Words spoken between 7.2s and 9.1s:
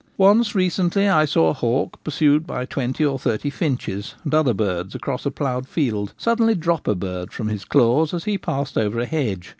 from his claws as he passed over a